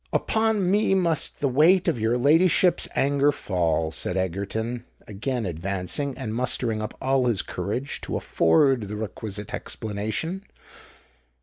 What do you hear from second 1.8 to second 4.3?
of your ladyship's anger fall," said